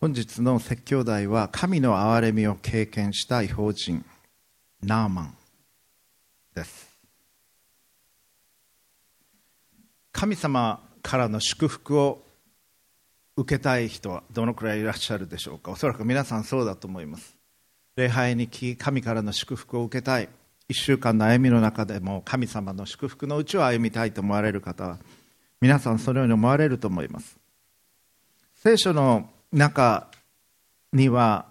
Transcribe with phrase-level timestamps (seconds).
[0.00, 4.04] 本日の説教題は神の憐れみを経験した違法人
[4.80, 5.34] ナーマン
[6.54, 6.88] です。
[10.12, 12.22] 神様からの祝福を
[13.36, 15.72] 受けたい人はどのくらいいらっしゃるでしょうか？
[15.72, 17.34] おそらく皆さんそうだと思います。
[17.96, 20.28] 礼拝に来神からの祝福を受けたい。
[20.68, 24.98] 1週間の歩みの中でも神様の祝福のうちを歩みたいと思われる方は
[25.60, 27.36] 皆さんそのように思われると思います。
[28.54, 30.08] 聖書の中
[30.92, 31.46] には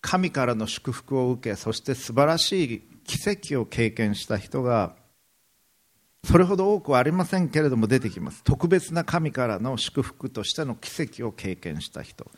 [0.00, 4.94] 神からの祝福を受けそして素晴らしい奇跡を経験した人が
[6.24, 8.44] それほど多くはありませんけれども出てきます。
[8.44, 12.30] 特別な神からの祝福としての奇跡を経験した人。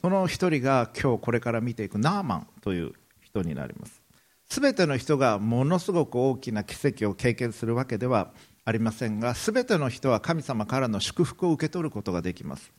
[0.00, 2.92] その一人が今日これから見ていくナーマンという
[3.22, 4.02] 人になります。
[4.48, 8.32] 全ての人がものすごく大きな奇跡を経験するわけでは
[8.64, 12.72] ありませんが全ての人は神様からの祝福を受け取ることができます。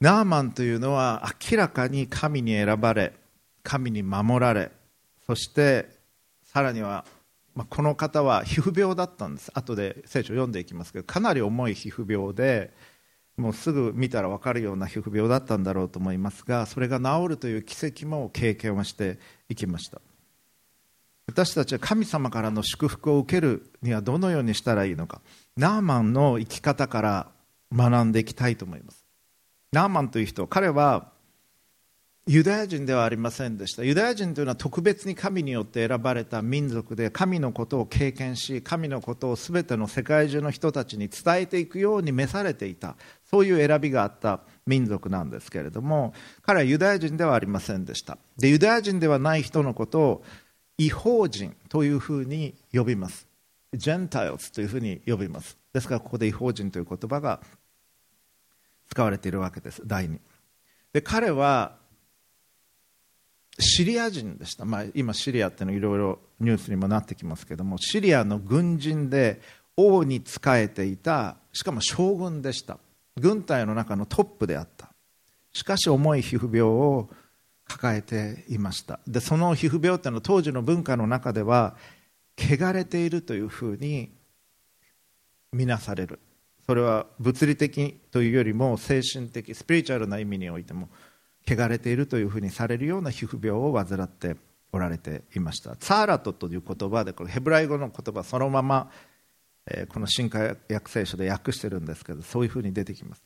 [0.00, 3.12] ナーマンというのは明らかに神に選ばれ
[3.62, 4.70] 神に守られ
[5.26, 5.90] そして
[6.42, 7.04] さらには、
[7.54, 9.52] まあ、この方は皮膚病だったんです。
[9.54, 12.72] 後で聖書を読んでいきますけどかなり重い皮膚病で
[13.36, 20.00] もうすぐ見たら分かるような皮膚病だったんだろうと思いますがそれが治るという奇跡も経験をしていきました。
[21.26, 25.20] 私たちは神様からの祝福を受けるにはどのようにしたらいいのか。
[25.56, 27.28] ナーマンの生き方から
[27.72, 28.99] 学んでいきたいと思います。
[29.72, 31.10] ナーマンという人彼は
[32.26, 33.82] ユダヤ人ではありませんでした。
[33.82, 42.96] ユダヤ人というのは特別に神によって選ばれた民族で神のことを経験し神のことを全ての世界中の人たちに伝えていくように召されていた。
[43.28, 48.18] そういう選びがあった民族なんですけれども彼はユダヤ人ではありませんでした。
[48.36, 50.24] でユダヤ人ではない人のことを
[50.78, 53.26] 違法人というふうに呼びます。
[53.74, 55.56] ジェンタイルズというふうに呼びます。
[55.72, 57.40] ですからここで違法人という言葉が
[58.90, 60.18] 使われているわけです第2
[60.92, 61.76] で彼は
[63.58, 69.40] シリア人でした、まあ、今シリアっていうのいろいろニュースにもなってきますけどもシリアの軍人で
[69.76, 72.78] 王に仕えていたしかも将軍でした。
[73.16, 74.90] 軍隊の中のトップであった。
[75.52, 77.10] しかし重い皮膚病を
[77.66, 79.00] 抱えていました。
[79.06, 81.76] でその皮膚病っていうのは当時の文化の中では
[82.38, 84.10] 汚れているというふうに
[85.52, 86.20] 見なされる。
[86.70, 90.88] それは物理的というよりも精神的スピリチュアルな意味においても
[91.44, 94.36] 汚れているというふうにされるような皮膚病を患って
[94.70, 95.74] おられていました。
[95.74, 98.88] ツァーラトという言葉でこれヘブライ語の言葉そのまま、
[99.66, 103.24] えこの新海訳聖書で訳してるんですけどそういうふうに出てきます、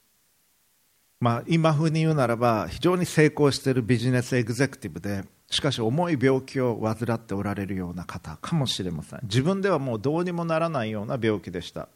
[1.21, 9.21] まあ、今風に言うならば非常に成功しているビジネスエグゼクティブでしかし重い病気を患っておられるような方かもしれません。
[9.25, 11.91] 自分ではもうどうにもならないような病気でした。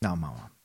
[0.00, 0.57] ナーマンは。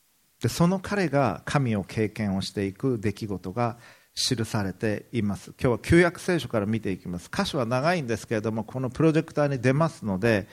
[0.44, 3.78] でその彼が神を経験をしていく出来事が
[4.14, 5.54] 記されています。
[5.58, 7.32] 今日は旧約聖書から見ていきます。
[7.34, 10.50] 箇所は長いんですけれどもこのプロジェクターに出ますので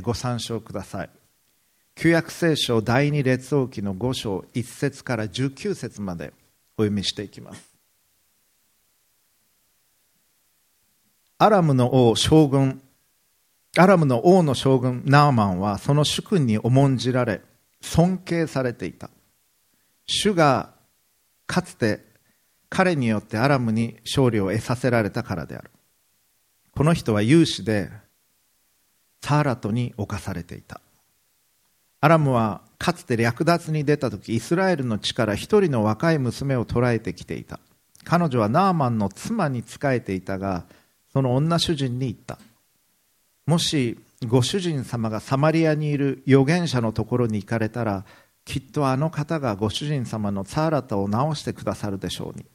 [0.00, 1.10] ご参照ください。
[1.96, 6.32] 旧約聖書第二列王記の5章1節から19節まで
[6.78, 7.76] お読みしていきます。
[11.36, 12.80] アラムの王将軍
[13.76, 17.42] アラムの王の将軍ナーマンはその主君に重んじられ
[17.82, 19.10] 尊敬されていた。
[20.06, 20.70] 主が
[21.46, 22.04] かつて
[22.68, 25.70] 彼によってアラムに勝利を得させられたからである。
[26.74, 27.90] この人は勇士で
[29.22, 30.80] サーラトに侵されていた。
[32.00, 37.58] アラムはかつて略奪に出た時イスラエルの地から一人の若い娘を捕らえてきていた。
[38.04, 40.64] 彼女はナーマンの妻に仕えていたが
[41.12, 42.38] その女主人に言った。
[43.46, 48.04] もしご主人様がサマリアにいる預言者のところに行かれたら
[48.46, 52.46] きっとあの方がご主人様のツァーラタを直してくださるでしょうに。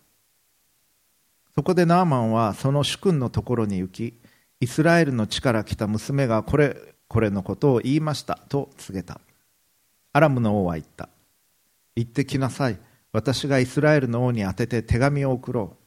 [1.54, 4.18] そこでナーマンはその主君のところに行き
[4.62, 6.78] イスラエルの地から来た娘がこれ
[7.10, 9.20] これのことを言いましたと告げた。
[10.14, 11.10] アラムの王は言った。
[11.98, 12.80] 行ってきなさい。
[13.12, 15.78] 私がイスラエルの王に宛てて手紙を送ろう。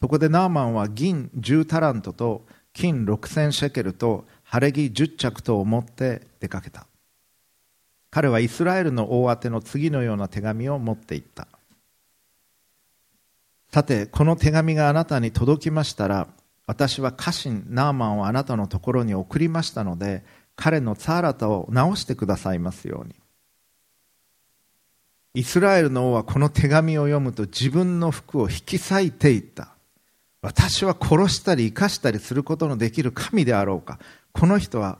[0.00, 6.86] そこでナーマンは銀10タラントと金6000シェケルと晴れ着10着とを持って出かけた。
[8.10, 11.46] 彼はイスラエルの大宛ての次のような手紙を持っていった。
[13.72, 16.26] さてこの手紙があなたに届きましたら
[16.66, 20.24] 私は家臣ナーマンをあなたのところに送りましたので
[20.56, 23.14] 彼のツァーラタを直してくださいますように。
[25.34, 29.74] イスラエルの王はこの手紙を読むと自分の服を引き裂いていった。
[30.42, 34.00] 私は殺したり生かしたりすることのできる神であろうか。
[34.32, 34.98] この人は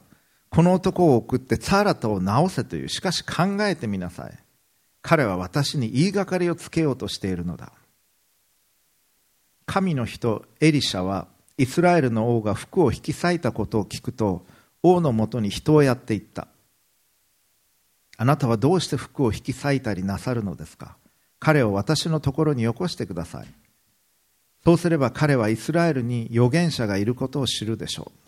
[0.51, 4.39] この男を送ってツァーラタを直せというしかし考えてみなさい。
[5.01, 7.73] 彼は私に言いがかりをつけようとしているのだ。
[9.65, 14.45] 神の人エリシャはイスラエルの王が服を引き裂いたことを聞くと
[14.83, 16.49] 王のもとに人をやっていった。
[18.17, 20.97] あなたはどうして服を引き裂いたりなさるのですか？
[21.39, 23.47] 彼を私のところによこしてください。
[24.65, 28.20] そうすれば彼はイスラエルに預言者がいることを知るでしょう。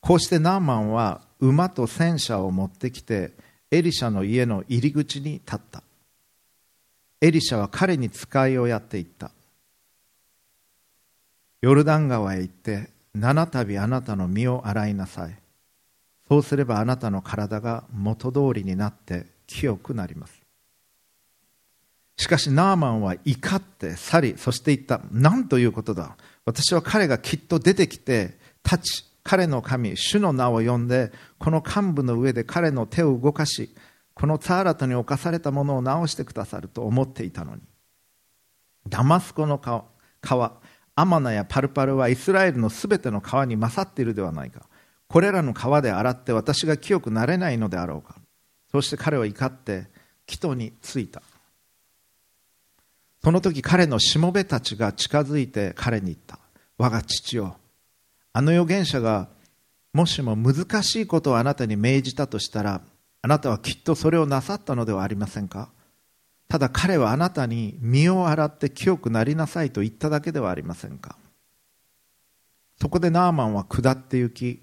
[0.00, 3.32] こうしてナーマンは馬と戦車を持ってきて
[3.70, 5.82] エリシャの家の入り口に立った。
[7.20, 9.30] エリシャは彼に使いをやっていった。
[11.60, 15.36] ヨルダン川へ行って七度あなたの身を洗いなさい。
[16.28, 20.40] そうすればあなたの体が元通りになって清くなります。
[22.16, 25.00] しかしナーマンは怒って去りそして言った。
[25.10, 26.16] 何ということだ。
[26.44, 33.74] 私は彼がきっと出てきて立ち彼の神主の名を呼んでこの幹部の上で彼の手を動かし
[34.14, 37.60] このツァーラトに侵されたものを直してくださると思っていたのに。
[38.88, 40.60] ダマスコの川
[40.94, 44.62] アマナやパルパルはイスラエルのすべての川に勝っているではないか。
[45.08, 48.16] これらの川で洗って私が清くなれないのであろうか。
[48.72, 49.88] そして彼は怒って
[50.24, 51.20] 木戸に着いた。
[53.22, 56.38] その時彼のしもべたちが近づいて彼に言った。
[56.78, 57.58] 我が父よ
[58.38, 59.26] あの預言者が
[59.92, 62.82] もしも難しいことをあなたに命じたとしたら
[63.20, 65.70] あなたはきっとそれをなさったのではありませんか？
[66.46, 71.16] ただ彼はあなたに身を洗って清くなりなさいと言っただけではありませんか？
[72.80, 74.62] そこでナーマンは下って行き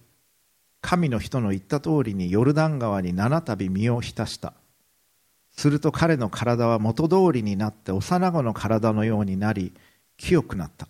[0.79, 4.53] 神の人の言った通りにヨルダン川に七度身を浸した。
[5.51, 9.73] すると彼の体は元通りになって幼子の体のようになり
[10.15, 10.87] 清くなった。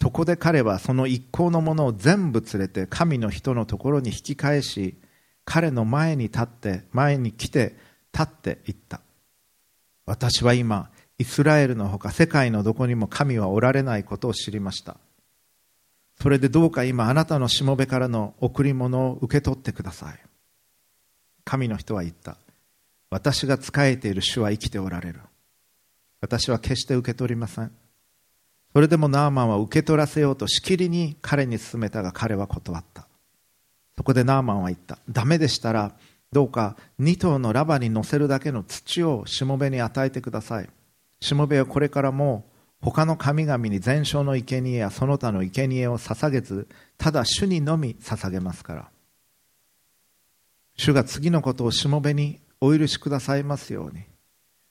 [0.00, 4.96] そこで彼はその一行のものを全部連れて神の人のところに引き返し
[5.44, 7.76] 彼の前に立って前に来て
[8.12, 9.00] 立っていった。
[10.04, 14.98] 私は今イスラエルのほか世界のどこにも神はおられないことを知りました。
[16.20, 20.18] それでどうか今あなたのしもべからの贈り物を受け取ってください。
[21.44, 22.36] 神の人は言った。
[23.10, 25.20] 私が仕えている主は生きておられる。
[26.20, 27.70] 私は決して受け取りません。
[28.76, 33.08] それでもナーマンは受け取らせようとしきりに彼に勧めたが彼は断った。
[33.96, 34.98] そこでナーマンは言った。
[35.08, 35.94] ダメでしたら
[36.30, 40.68] どうか2頭のラバに乗せるだけの土をしもべに与えてください。
[41.22, 42.44] しもべはこれからも
[42.82, 46.68] 他の神々に全焼の生贄やその他の生贄を捧げず
[46.98, 48.90] ただ主にのみ捧げますから。
[50.76, 54.15] 主が次のことをしもべにお許しくださいますように。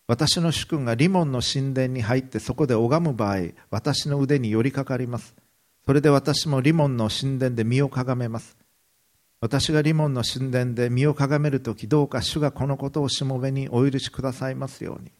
[0.07, 3.37] 私の主君がリモンの神殿に入ってそこで拝む場合
[3.71, 5.35] 私の腕に寄りかかります。
[5.85, 8.55] それで私もリモンの神殿で身をかがめます。
[9.41, 15.11] 私がリモンの神殿で身をかがめるときどうか主がこのことをしもべにお許しくださいますように。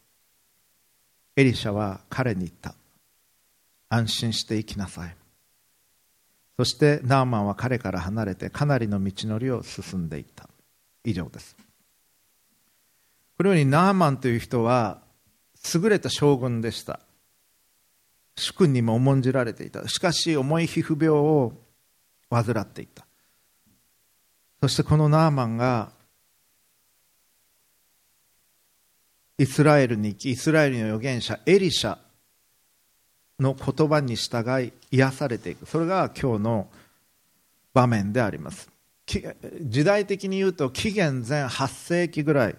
[1.36, 2.74] エリシャは彼に言った。
[3.88, 5.16] 安心して生きなさい。
[6.56, 10.48] そしてナーマンは彼から離れてかなりの道のりを進んでいった。
[11.04, 11.56] 以上です。
[13.36, 15.02] このようにナーマンという人は
[15.74, 17.00] 優れた将軍でした。
[18.36, 19.86] 主君にも重んじられていた。
[19.88, 21.52] しかし重い皮膚病を
[22.30, 23.06] 患っていた。
[24.60, 25.90] そしてこのナーマンが
[29.38, 31.98] イスラエルに行きイスラエルの預言者エリシャ
[33.38, 35.66] の言葉に従い癒されていく。
[35.66, 36.68] それが今日の
[37.74, 38.70] 場面であります。
[39.60, 42.56] 時代的に言うと紀元前8世紀ぐらい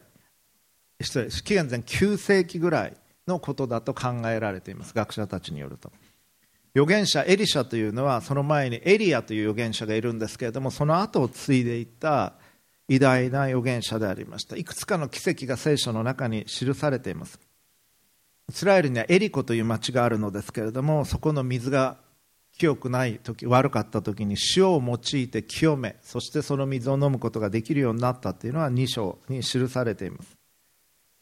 [1.02, 4.94] 失礼紀元前9世紀ぐらいのことだと考えられています。
[4.94, 5.92] 学者たちによると。
[6.76, 12.34] 預言者エリシャというのはその前にエリアという預言者がいるんですけれどもその後を継いでいった
[12.88, 14.56] 偉大な預言者でありました。
[14.56, 17.40] いくつかの奇跡が聖書の中に記されています。
[18.50, 21.98] イスラエルにはエリコという町があるのですけれどもそこの水が
[22.58, 30.37] 清くない時悪かった時に塩を用いて清めそしてその水を飲むことができるようになったというのは2章に記されています。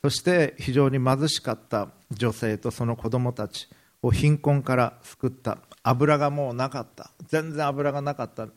[0.05, 3.67] そして非常に貧しかった女性とその子供たち
[4.03, 5.57] を貧困から救った。
[5.81, 7.09] 油がもうなかった。
[7.25, 8.47] 全然油がなかった。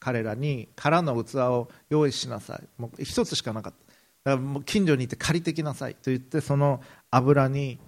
[0.00, 2.68] 彼らに空の器を用意しなさい。
[2.76, 4.32] もう一つしかなかった。
[4.32, 5.94] だからもう近所に行って借りてきなさい。
[5.94, 7.80] と言ってその油に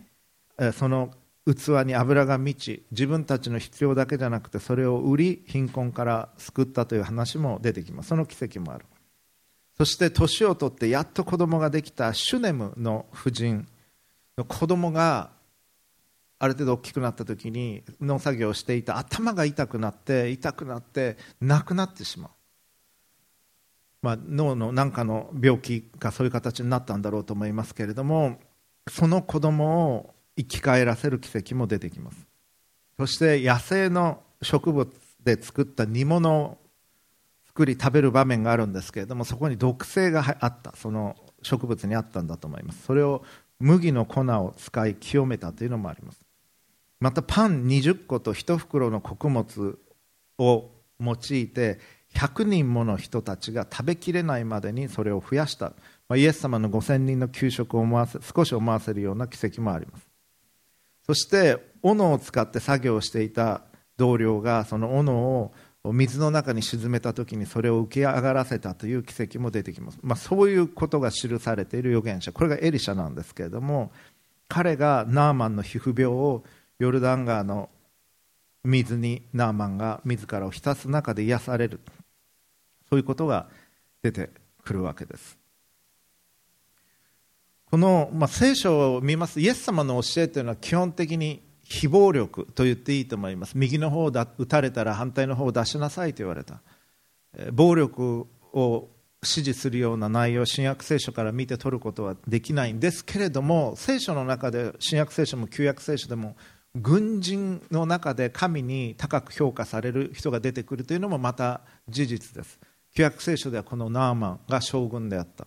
[0.73, 1.11] その
[1.47, 8.09] 器に油が満ち自分たちの必要だけじゃなくてそれを売り貧困から救ったという話も出てきます。
[8.09, 8.87] その奇跡もある。
[9.81, 13.67] そして年を取ってやっと子供ができたシュネムの夫人
[14.37, 15.31] の子供が
[16.39, 22.31] ある程度大きくなった時に農作業をしていた頭が痛くなって痛くなって亡くなってしまう。
[24.03, 28.39] まあ、脳の何かの病気かそういう形になったんだろうと思いますけれども
[28.87, 32.19] その子供を生き返らせる奇跡も出てきます。
[32.99, 34.91] そして野生の植物
[35.25, 36.59] で作った煮物
[37.61, 42.83] を作り食べる場面があるんですけれどもそこに毒性があったその植物にあったんだと思います。
[42.85, 43.23] それを
[43.59, 46.21] 麦の粉を使い清めたというのもあります。
[47.01, 49.79] またパン20個と1袋の穀物
[50.39, 51.79] を用いて
[52.15, 55.73] 100人もの人たちが食べきれないまでにそれを増やした、
[56.09, 60.09] まあ、イエス様の5000人の給食を思わせ少し思わせるような奇跡もあります。
[61.07, 63.63] そして斧を使って作業していた
[63.97, 65.53] 同僚がその斧を
[65.85, 72.33] 水の中に沈めた時にそれを浮き上がらせたという奇跡も出てきます、まあ、そういうことが記されている預言者。
[72.33, 73.91] これがエリシャなんですけれども
[74.47, 76.45] 彼がナーマンの皮膚病を
[76.79, 77.71] ヨルダン川の
[78.63, 81.81] 水にナーマンが自らを浸す中で癒される。
[82.91, 83.47] そういうことが
[84.03, 84.31] 出て
[84.65, 85.39] くるわけです。
[87.71, 93.57] この、まあ、聖書を見ますイエス様の教えというのは基本的に非暴力と言っていいと思います。
[93.57, 96.61] 右の方を打たれたら反対の方を出しなさいと言われた。
[97.53, 98.89] 暴力を
[99.23, 106.37] 支持するような内容を新約聖書から見て取ることはできないんですけれども聖書の中で新約聖書も旧約聖書でも
[106.75, 112.59] 軍人の中で神に高く評価される人が出てくるというのもまた事実です。
[112.97, 115.47] 旧約聖書ではこのナーマンが将軍であった。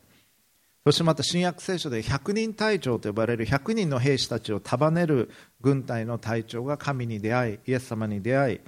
[0.85, 5.29] そしてまた新約聖書で100人隊長と呼ばれる100人の兵士たちを束ねる
[5.61, 8.59] 軍隊の隊長が神に出会いイエス様に出会い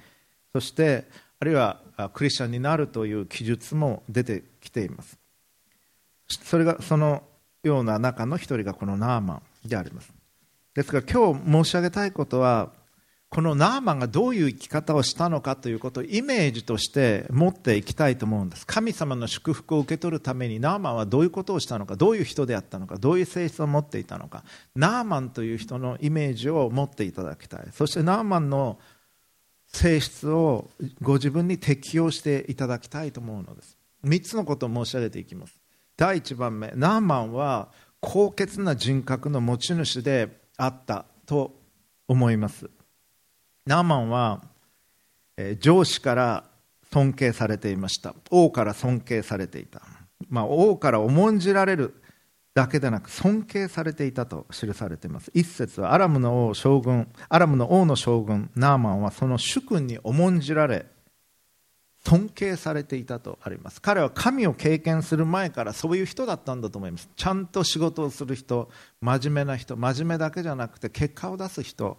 [0.52, 1.04] そして
[1.38, 1.80] あるいは
[2.14, 5.18] クリスチャンになるという記述も出てきています。
[6.28, 7.22] それがその
[7.62, 10.12] ような中の一人がこのナーマンであります。
[10.74, 12.70] ですから今日申し上げたいことは
[13.36, 18.66] このナーマンがどういう生き方をしたのかということをイメージとして持っていきたいと思うんです。
[18.66, 21.96] 神様の祝福を受け取るためにナーマンはどういうことをしたのか。
[21.96, 22.96] どういう人であったのか。
[22.96, 24.42] どういう性質を持っていたのか。
[24.74, 27.66] ナーマンという人のイメージを持っていただきたい。
[27.72, 28.78] そしてナーマンの
[29.66, 30.70] 性質を
[31.02, 33.76] ご自分に適用していただきたいと思うのです。
[34.02, 35.60] 3つのことを申し上げていきます。
[35.98, 36.72] 第1番目。
[36.74, 37.68] ナーマンは
[38.00, 41.54] 高潔な人格の持ち主であったと
[42.08, 42.70] 思います。
[43.66, 44.42] ナーマンは、
[45.60, 46.44] 上司から
[46.92, 48.14] 尊敬されていました。
[48.30, 49.82] 王から尊敬されていた、
[50.28, 51.94] まあ、王から重んじられる
[52.54, 55.30] だけでなく尊敬されていたと記されています。
[55.34, 60.86] 一節はアラムの王将軍アラムの王の将軍ナーマンはその主君に重んじられ
[62.06, 63.82] 尊敬されていたとあります。
[63.82, 67.10] 彼は神を経験する前からそういう人だったんだと思います。
[67.14, 68.70] ちゃんと仕事をする人
[69.02, 71.98] 真面目な人真面目だけじゃなくて結果を出す人。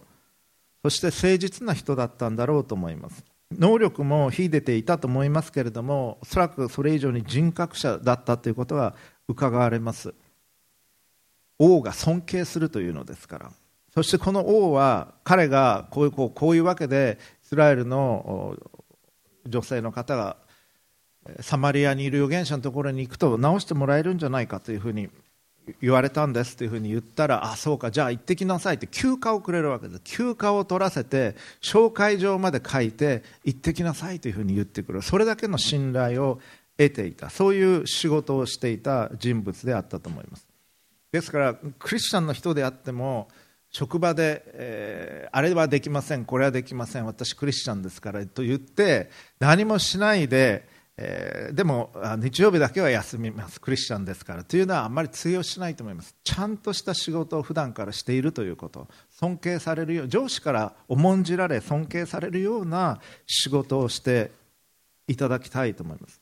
[0.82, 3.24] そして誠実な人だったんだろうと思います。
[3.52, 8.94] 能力も秀でていたと思いますけれどもおそらくそれ以上に人格者だったということが
[9.26, 10.14] 伺われます。
[11.58, 13.52] 王が尊敬するというのですから。
[13.94, 18.56] そしてこの王は彼がこういうこうこういうわけでイスラエルの
[19.46, 20.36] 女性の方が
[21.40, 25.08] サマリアにいる預言者のところに行くと直してもらえるんじゃないかというふうに
[25.80, 30.00] 言われたんですというふうに言ったらあそうかじゃあ行ってきなさいって休暇をくれるわけです。
[30.04, 35.02] 休暇を取らせて紹介状まで書いて行ってきなさいというふうに言ってくる。
[35.02, 36.40] それだけの信頼を
[36.76, 37.30] 得ていた。
[37.30, 40.46] そういう仕事をしていた人物であったと思います。
[41.12, 43.28] ですからクリスチャンの人であっても
[43.70, 50.66] 職場で、えー、あれはできませんこれはできません私クリスチャンですからと言って何もしないで
[51.00, 53.60] えー、でも日曜日だけは休みます。
[53.60, 54.42] クリスチャンですから。
[54.42, 56.16] というのはあんまり通用しないと思います。
[56.24, 58.88] ちゃんとした仕事を普段からしているということ。
[59.08, 64.32] 尊敬されるよう上司から重んじられ尊敬されるような仕事をして
[65.06, 66.20] いただきたいと思います。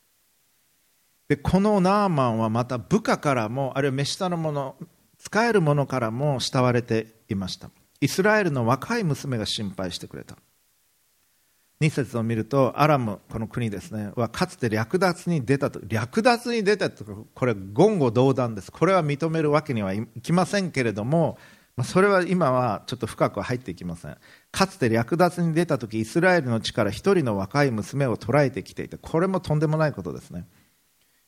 [1.28, 4.76] でこのナーマンはまた部下からもあるいは目下の者
[5.18, 7.70] 使える者からも慕われていました。
[8.02, 10.36] イスラエルの若い娘が心配してくれた。
[11.80, 17.04] 2節を見るとアラムこの国ですねはかつて略奪に出たと略奪に出たと
[17.34, 18.72] これ言語道断です。
[18.72, 21.36] これは認めるわけにはいきませんけれども
[21.84, 24.16] それは今はちょっと深くは入っていきません。
[24.50, 30.46] かつて略奪に出た時イスラエルの地から一人の若い娘を捕らえてきていてこれもとんでもないことですね。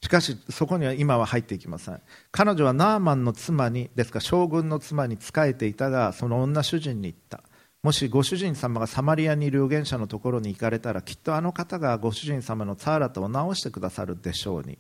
[0.01, 2.01] しかしそこには今は入っていきません。
[2.31, 7.43] 彼女はナーマンの妻にですから将軍の妻に仕えていたがその女主人に言った。
[7.89, 14.77] もしご主人様がサマリアにいる預言者のところに行かれたらきっとあの方がご主人様のツァーラトを直してくださるでしょうに。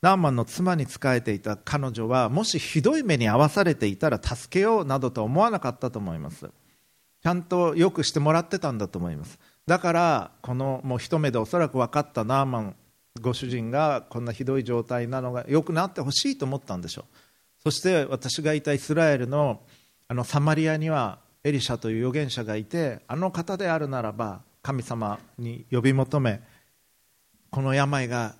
[0.00, 6.48] ナーマンの妻に仕えていた彼女はもしひどい目に遭わされていたら助けようなどと思わなかったと思います。
[7.22, 9.38] ちゃんとよくしてもらってたんだと思います。
[9.66, 12.76] だからこのもう一目でおそらく分かったナーマン
[13.20, 17.04] ご主人がこんなひどい状態なのが良くなってほしいと思ったんでしょう。
[17.64, 19.60] そして私がいたイスラエルの
[20.08, 26.40] あのサマリアにはエリシャという預言者がいてあの方であるならば神様に呼び求め
[27.50, 28.36] この病が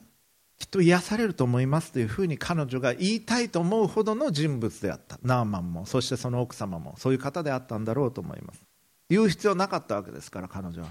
[0.59, 5.19] きっと癒されると思いますというふうに彼女が言いたいと思うほどの人物であった。
[5.21, 8.63] ナーマンもそしてその奥様もそういう方であったんだろうと思います。
[9.11, 10.89] 言う必要なかったわけですから彼女は。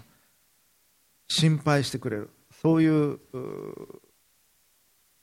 [1.29, 2.29] 心配してくれる。
[2.61, 3.19] そういう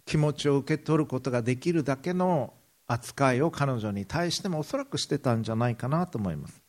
[0.06, 2.54] 気持ちを受け取ることができるだけの
[2.86, 6.62] 扱いを彼女に対してもおそらくしてたんじゃないかなと思います。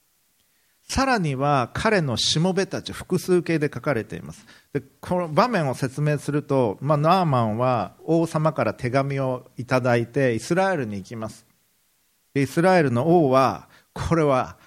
[0.89, 4.45] さらには彼のしもべたち複数形で書かれています。
[4.73, 11.45] でこの場面を説明すると、まあ、ナーマンは王様から手紙をいただいてイスラエルに行きます。
[12.33, 14.57] イスラエルの王はこれは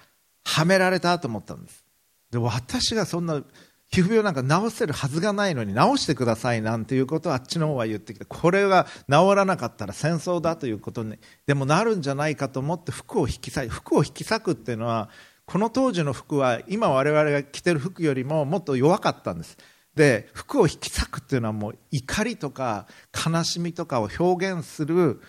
[0.45, 1.83] はめられたと思ったんです。
[2.31, 3.43] で私がそんな
[3.91, 15.09] 皮膚病なんか治せるはずがないのに治してくださいなんていうことをあっちの方は言ってきてこれが治らなかったら戦争だということにでもなるんじゃないかと思って服を引き裂い服を引き裂くっていうのは
[15.45, 19.57] この当時の服は今我々が着てる服よりももっと弱かったんです。
[19.95, 25.21] で服を引き裂くっていうのはもう怒りとか悲しみとかを表現する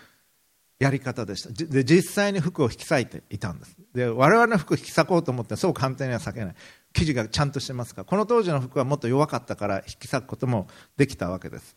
[0.79, 1.49] やり方でした。
[1.51, 3.77] で実際に服を引き裂いていたんです。
[3.93, 6.55] で我々の服を引き裂こうと思ってそう簡単には裂けない。
[6.93, 10.67] 生地がちゃんとしてますからこの当時の服はもっと弱かったから引き裂くことも
[10.97, 11.75] できたわけです。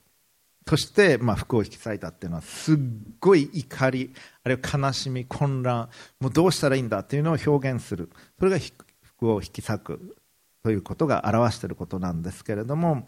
[0.69, 2.77] そして、まあ、服を引き裂いたっていうのはすっ
[3.21, 4.13] ごい怒り
[4.45, 5.89] あるいは悲しみ混乱
[6.21, 8.11] もうどうしたらいいんだっていうのを表現する。
[8.39, 8.59] それが
[9.03, 10.17] 服を引き裂く
[10.63, 13.07] ということが表していることなんですけれども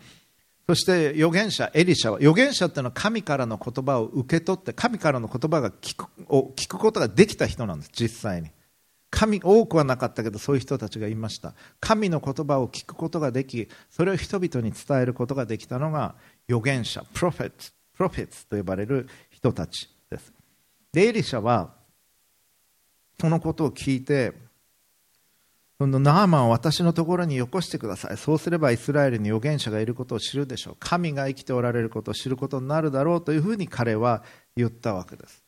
[0.67, 8.51] そして預言者エリシャは預言者っていうのは神からの言葉を受け取って神からの言葉が聞くを聞くことができた人なんです実際に。
[9.11, 11.55] 神多くはなかったけどそういう人たちがいました。
[11.81, 16.15] 神の言葉を聞くことができそれを人々に伝えることができたのが
[16.51, 20.33] 預言者プロフェッツプロフェッツと呼ばれる人たちです。
[20.93, 21.75] でエリシャは
[23.21, 24.33] そのことを聞いて
[25.79, 28.17] そのナーマンを私のところによこしてください。
[28.17, 30.77] そうすればイスラエルに預言者がいることを知るでしょう。
[30.79, 34.23] 神が生きておられることを知ることになるだろうというふうに彼は
[34.57, 35.43] 言ったわけです。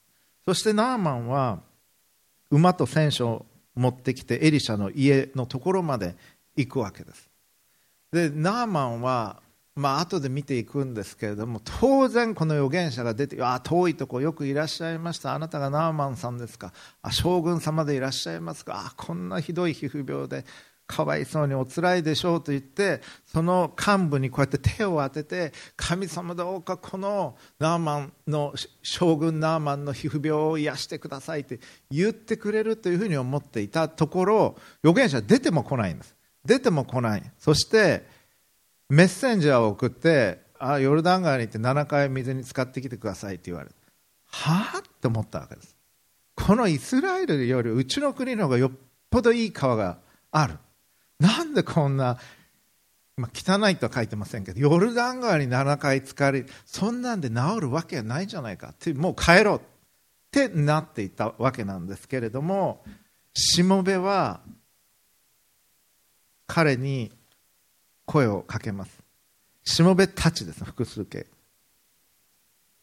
[0.47, 1.61] そしてナーマンは
[2.51, 6.15] 馬と戦車を持ってきてエリシャの家のところまで
[6.57, 7.29] 行くわけです。
[8.11, 9.42] でナーマンは
[9.75, 15.35] まあ後で見ていくんですけれども当然この預言者が出てあ遠いとこよくいらっしゃいました。
[15.35, 16.73] あなたがナーマンさんですか。
[17.01, 18.87] あ将軍様でいらっしゃいますか。
[18.89, 20.45] あこんなひどい皮膚病で
[20.87, 36.15] かわいそうにおつらいでしょうと言ってその幹部にこうやって手を当てて神様どうかこのナーマンの将軍ナーマンの皮膚病を癒してくださいって言ってくれるというふうに思っていたところ預言者出ても来ないんです。
[36.45, 37.23] 出ても来ない。
[37.39, 38.05] そして
[38.89, 43.75] メッセンジャーを送ってあヨルダン川に行って7回水に浸かってきてくださいって言われて
[44.27, 44.79] はあ？
[44.79, 45.77] って思ったわけです。
[46.35, 48.73] このイスラエルよりうちの国の方がよっ
[49.11, 49.99] ぽどいい川が
[50.31, 50.59] ある。
[51.19, 52.19] なんでこんな、
[53.17, 59.61] まあ、汚いとは書いてませんけどヨルダン川に7回浸かりそんなんで治るわけないじゃないかってもう帰ろうっ
[60.31, 62.83] てなっていたわけなんですけれども
[63.35, 64.41] しもべは
[66.47, 67.13] 彼に
[68.13, 69.03] 声をかけます。
[69.65, 71.27] しもべたちです複数形。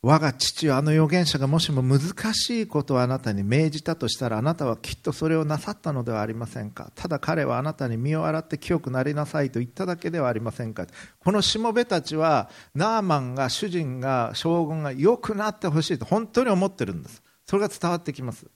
[0.02, 2.00] 我が父はあの預言者がもしも難
[2.34, 6.92] しいことをあなたに命じたとしたらあなたはきっとそれをなさったのではありませんか。
[6.96, 10.88] ただ彼はあなたに身を洗って清くなりなさいと言っただけではありませんか。
[11.20, 17.22] このしもべたちはナーマンが主人が将軍が良くなってほしいと本当に思ってるんです。
[17.46, 18.48] それが伝わってきます。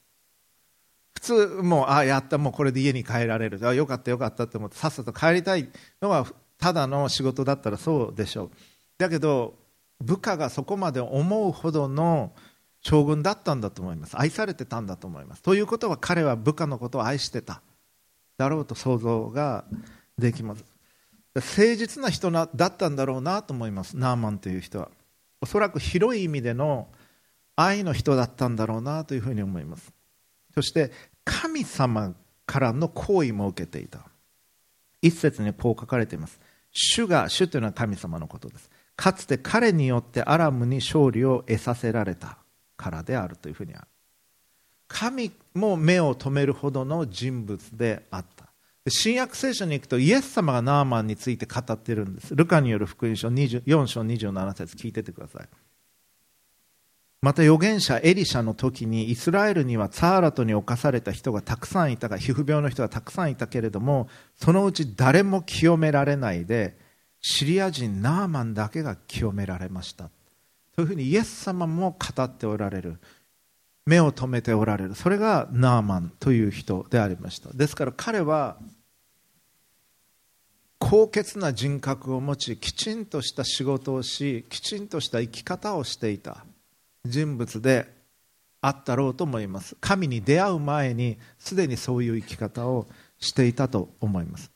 [1.14, 3.60] 普通もうあやったもうこれで家に帰られる。
[3.68, 5.70] あよかったよかったって思ってさっさと帰りたい
[6.02, 6.26] のは
[6.64, 8.52] ただの仕事だったらそうでしょう。
[8.98, 9.56] だけど
[10.00, 12.32] 部下がそこまで思うほどの
[12.80, 14.18] 将軍だったんだと思います。
[14.18, 15.42] 愛されてたんだと思います。
[15.42, 17.62] ということは彼は部下のことを愛してた。
[18.38, 19.66] だろうと想像が
[20.18, 20.64] できます。
[21.36, 23.98] 誠実な人だったんだろうなと思います。
[23.98, 24.90] ナーマンという人は。
[25.42, 26.88] おそらく広い意味での
[27.58, 29.92] 愛の人だったんだろうなというふうに思います。
[30.54, 30.94] そして
[31.26, 32.14] 神様
[32.46, 34.00] からの好意も受けていた。
[35.02, 36.40] 一節にこう書かれています。
[36.74, 38.70] 主が主というのは神様のことです。
[38.96, 42.38] かつて彼によってアラムに勝利を得させられた
[42.76, 43.88] からであるというふうにある。
[44.88, 48.50] 神も目を留めるほどの人物であった。
[48.90, 52.36] 新約聖書に行くとイエス様がナーマンについて語っているんです。
[52.36, 55.48] ルカによる福音書4章27節聞いててください。
[57.24, 66.78] また預言者エリシャの時にイスラエルにはツァーラトに侵された人がたくさんいたが皮膚病の人がたくさんいたけれどもそのうち誰も清められないで
[67.22, 70.10] シリア人ナーマンだけが清められました。
[70.76, 73.00] というふうにイエス様も語っておられる。
[73.86, 74.96] 目を留めておられる。
[74.96, 77.54] それがナーマンという人でありました。
[77.54, 78.58] ですから彼は
[80.78, 86.44] 高潔な人格を持ちきちんとした仕事をしきちんとした生き方をしていた。
[87.06, 87.92] 人物で
[88.62, 89.76] あったろうと思います。
[89.82, 92.88] 神に出会う前にすでにそういう生き方を
[93.20, 94.52] していたと思います。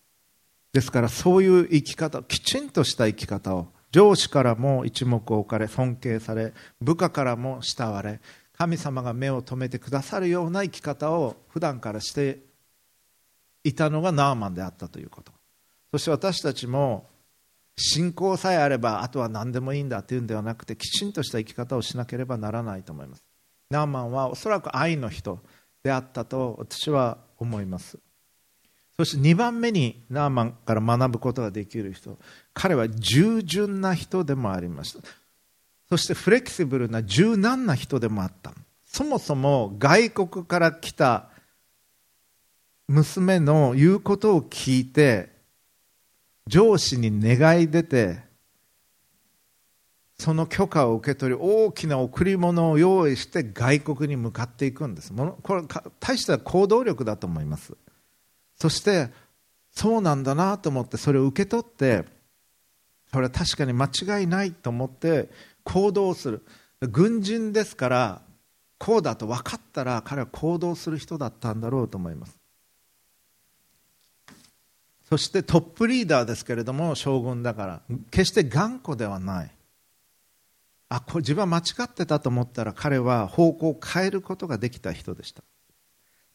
[0.72, 8.22] ですからそういう生き方きちんとした生き方を上司からも一目置かれ尊敬され部下からも慕われ
[8.58, 12.40] 神様が目を留めてくださるような生き方を普段からして
[13.64, 15.32] いたのがナーマンであったということ。
[15.92, 17.08] そして私たちも
[17.78, 23.24] 信仰さえあればあとは何でもいいんだというんではなくてきちんとした生き方をしなければならないと思います。
[23.70, 25.40] ナーマンはおそらく愛の人
[25.84, 28.00] であったと私は思います。
[28.98, 32.18] そして2番目にナーマンから学ぶことができる人
[32.56, 35.08] 彼は従順な人でもありました。
[35.88, 38.54] そしてフレキシブルな柔軟な人でもあった。
[38.86, 41.30] そもそも外国から来た
[42.88, 45.37] 娘の言うことを聞いて
[46.48, 48.20] 上司に願い出て
[50.20, 55.14] その許可を受け取り大きな贈り物を用意して外国に向かっていくんです。
[55.14, 55.64] これ
[56.00, 57.74] 大した行動力だと思います。
[58.56, 59.10] そして
[59.72, 62.06] そうなんだなと思ってそれを受け取って
[63.12, 65.30] それは確かに間違いないと思って
[65.64, 66.44] 行動する。
[66.82, 68.22] 軍人ですから
[68.80, 72.37] こうだと分かったら彼は行動する人だったんだろうと思います。
[75.10, 77.82] そしてトップリーダーですけれども将軍だから。
[78.12, 79.52] 決して頑固ではない。
[80.90, 85.44] あこれ自分は間違ってたと思ったら彼は方向を変えることができた人でした。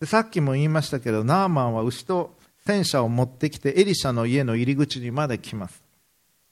[0.00, 2.34] でさっきも言いましたけどナーマンは牛と
[2.66, 5.82] 戦車を持ってきてエリシャの家の入り口にまで来ます。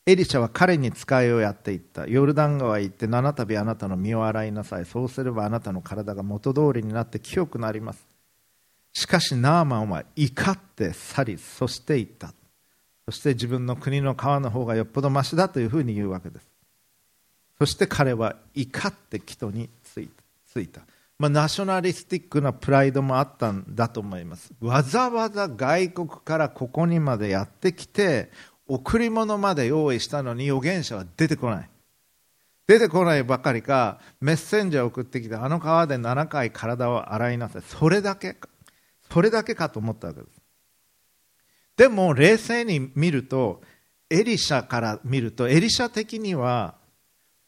[0.07, 2.07] エリシャは彼に使いをやっていった。
[2.07, 4.85] ヨルダン川へ行って七度あなたの身を洗いなさい。
[4.85, 8.10] そうすればあなたの体が元通りになって清くなります。
[8.92, 12.33] しかしナーマンは怒って去りそして言った。
[13.07, 16.46] そして自分の国の川の方がよっぽどましだというふうに言うわけです。
[17.59, 20.81] そして彼は怒って人についた、
[21.18, 24.53] まあ、ナショナリスティックなプライドもあったんだと思います。
[24.61, 28.31] わざわざ外国からここにまでやってきて
[28.66, 31.70] 贈り物まで用意したのに預言者は出てこない。
[32.66, 37.62] 出てこないばかりかメッセンジャーを送ってきてあの川で7回体を洗いなさい。
[37.62, 38.48] それだけか。
[39.12, 40.40] それだけかと思ったわけです。
[41.77, 43.62] でも冷静に見ると
[44.11, 46.75] エリシャから見るとエリシャ的には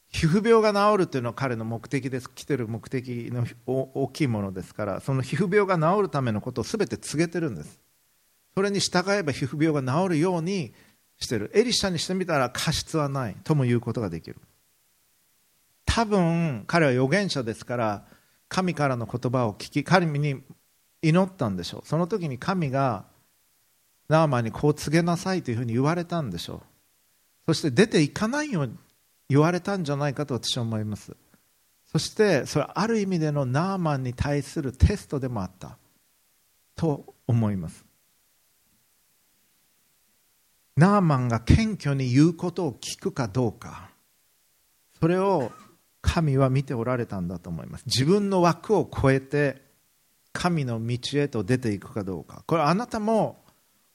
[0.08, 2.30] 皮膚病が治るというのは彼の目的です。
[2.30, 7.80] 来てる目的の大きいものですからその皮膚病が治るためのことを全て告げてるんです。
[8.54, 10.72] それに従えば皮膚病が治るように
[11.18, 11.50] してる。
[11.54, 14.36] エリシャにしてみたら過失はないとも言うことができる。
[15.86, 18.04] 多分彼は預言者ですから
[18.48, 20.42] 神からの言葉を聞き神に
[21.02, 21.86] 祈ったんでしょう。
[21.86, 23.04] その時に神が
[24.08, 26.60] ナーマンにこう告げなさいというふうに言われたんでしょう。
[27.46, 28.76] そして出ていかないように
[29.28, 31.16] 言われたんじゃないかと私は思います。
[31.90, 35.76] そしてそれはある意味でのナーマンに対するテストでもあった。
[36.74, 37.84] と思います。
[40.76, 43.90] ナーマンが謙虚に言うことを聞くかどうか。
[44.98, 45.52] それを
[46.00, 47.84] 神は見ておられたんだと思います。
[47.86, 49.62] 自分の枠を超えて
[50.32, 52.42] 神の道へと出ていくかどうか。
[52.46, 53.42] これあなたも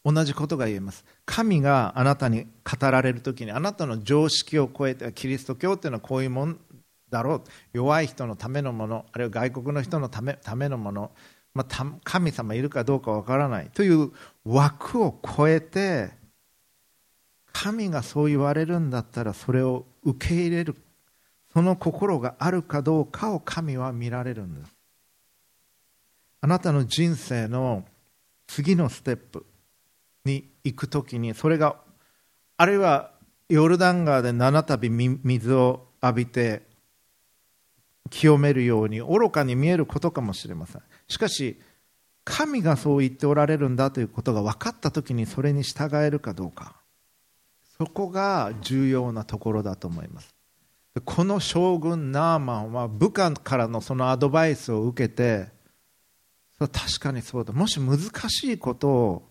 [0.05, 1.03] 同じことが言えます。
[1.25, 6.59] 神があなたに語られる時にあなたの常識を超えてキリスト教っていうのはこういうもん
[7.09, 7.43] だろう。
[7.73, 11.11] 弱い人のためのものあるいは外国の人のためためのもの、
[11.53, 13.69] まあ、神様いるかどうかわからない。
[13.73, 14.11] という
[14.45, 16.11] 枠を超えて
[17.51, 20.75] 神がそう言われるんだったらそれを受け入れる。
[21.51, 24.76] その心があるかどうかを神は見られるんです。
[26.41, 27.85] あなたの人生の
[28.47, 29.45] 次のステップ
[30.25, 31.77] に行く時にそれが
[32.57, 33.11] あるいは
[33.49, 36.63] ヨルダン川で七度水を浴びて
[38.09, 40.81] 清めるように愚かに見えることかもしれません。
[41.07, 41.59] しかし
[42.23, 46.75] 神がそう言っておられるんだということが分かった時にそれに従えるかどうか。
[47.77, 50.35] そこが重要なところだと思います。
[51.05, 55.47] この将軍ナーマンは部下からのそのアドバイスを受けて
[56.59, 57.53] 確かにそうだ。
[57.53, 59.29] もし難しいことを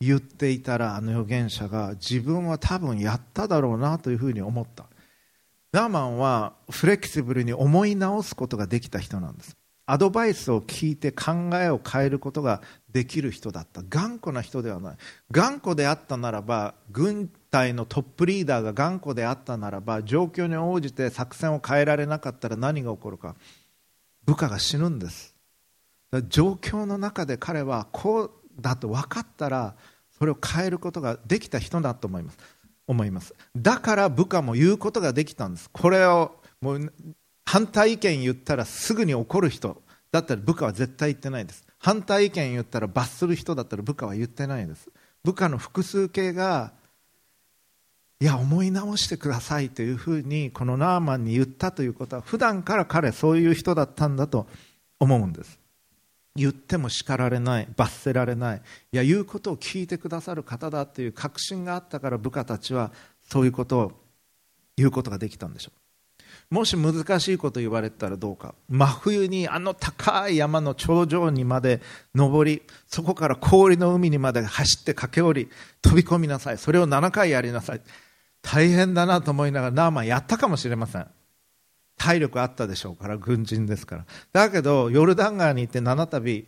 [0.00, 4.84] 言っていたらあの預言者が自分は多分やっただろうなというふうに思った。
[5.72, 9.56] ナーマンはフレキシブルに思い直すことができた人なんです。
[9.86, 13.82] アドバイスを聞いて考えを変えることができる人だった。
[13.88, 14.96] 頑固な人ではない。
[15.30, 23.34] 頑固であったならば軍隊のトップリーダーが頑固であったならば状況に応じて作戦を変えられなかったら何が起こるか。
[24.24, 25.33] 部下が死ぬんです。
[26.22, 29.74] 状況の中で彼はこうだと分かったら
[30.18, 32.38] それを変えることができた人だと思います。
[32.86, 33.34] 思います。
[33.56, 35.70] だから部下も言うことができたんです。
[35.70, 36.92] これをもう
[37.44, 41.64] 反対意見言ったらすぐに怒る人だったら部下は絶対言ってないです。
[41.78, 44.88] 反対意見言ったら罰する人だったら部下は言ってないです。
[45.24, 46.72] 部下の複数形が
[48.20, 54.46] いや思い直してくださいというふうにこのナーマンに言ったということは普段から彼そういう人だったんだと
[55.00, 55.58] 思うんです。
[56.36, 62.90] 言っても叱られない罰せられないいや言うことを聞いてくださる方だという確信があったから部下たちは
[63.22, 63.92] そういうことを
[64.76, 65.84] 言うことができたんでしょう。
[66.50, 68.54] もし難しいこと言われたらどうか。
[68.68, 71.80] 真冬にあの高い山の頂上にまで
[72.14, 75.48] 登りそこから氷の海にまで走って駆け下り
[75.82, 76.58] 飛び込みなさい。
[76.58, 77.80] それを7回やりなさい。
[78.42, 81.06] 大変だなと思いながらナーマンやったかもしれません。
[81.96, 84.06] 体力あったでしょうから軍人ですから。
[84.32, 86.46] だけどヨルダン川に行って7度浸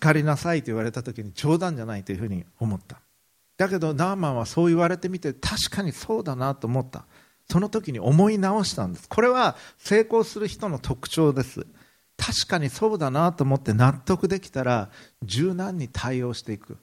[0.00, 3.00] かりなさいと言われた時に冗談じゃないというふうに思った。
[3.56, 7.04] だけどナーマンはそう言われてみて確かにそうだなと思った。
[7.48, 9.08] その時に思い直したんです。
[9.08, 11.66] これは成功する人の特徴です。
[12.16, 14.90] 確かにそうだなと思って納得できたら
[15.22, 16.76] 柔軟に対応していく。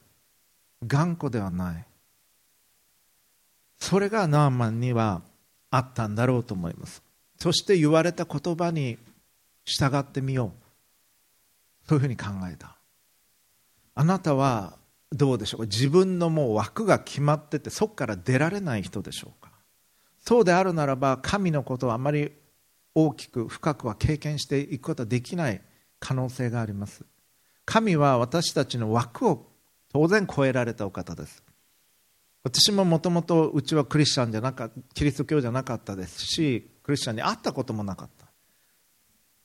[0.86, 1.84] 頑固ではない。
[3.78, 5.22] それがナーマンには
[5.70, 7.02] あったんだろうと思います。
[7.38, 8.98] そして言われた言葉に
[9.64, 10.52] 従ってみよ
[11.86, 11.88] う。
[11.88, 12.76] そういうふうに考えた。
[13.94, 14.76] あなたは
[15.12, 15.66] どうでしょうか？
[15.66, 19.50] 自分のもう枠が決まっててそこから出られない人でしょうか？
[20.20, 22.32] そうであるならば神のことをあまり
[22.94, 25.60] 大きく深くは経験していくことはできない
[26.00, 27.04] 可能性があります。
[27.66, 29.46] 神は私たちの枠を
[29.92, 31.42] 当然超えられたお方です。
[32.42, 38.26] 私ももともとうちはクリスチャンじゃなかキリスト教じゃなかったですしクリスチャンに会ったこともなかった。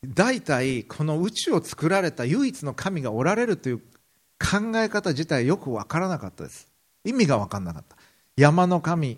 [0.05, 6.67] 大体この宇宙を作られた唯一の神がおられるという考え方自体よく分からなかったです。
[7.03, 7.97] 意味が分からなかった。
[8.37, 9.17] 山の神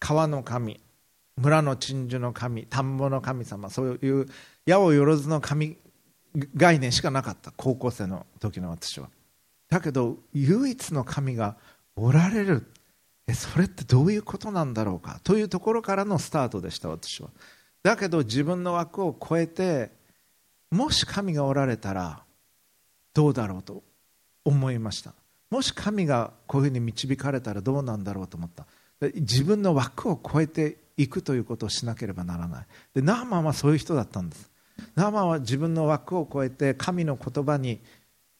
[0.00, 0.80] 川の神
[1.36, 4.26] 村の鎮守の神田んぼの神様そういう
[4.66, 5.76] 八百万の神
[6.56, 7.52] 概念しかなかった。
[7.56, 9.08] 高校生の時の私は。
[9.68, 11.56] だけど唯一の神が
[11.96, 12.66] おられる。
[13.32, 15.18] それってどういうことなんだろうか？
[15.24, 17.30] というところからのスタートでした私は。
[17.82, 19.90] だけど自分の枠を超えて
[20.70, 22.22] もし神がおられたら
[23.14, 23.82] どうだろうと
[24.44, 25.14] 思いました。
[25.50, 28.66] もし神がこういうふうに導かれたらどうなんだろうと思った。
[29.14, 32.66] 自分の枠を超えていくということをしなければならない。
[32.94, 34.50] でナーマンはそういう人だったんです。
[34.96, 37.80] ナーマンは自分の枠を超えて神の言葉に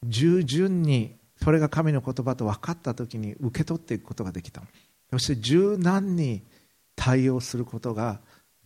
[0.04, 4.62] 従順にそれが神の言葉と分かった時に受け取っていくことができた。
[5.10, 6.42] そして柔軟に
[6.96, 8.20] 対応することが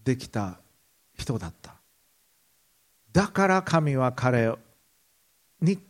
[0.04, 0.60] できた
[1.16, 1.74] 人だった。
[3.12, 4.54] だから神は彼
[5.60, 5.82] に語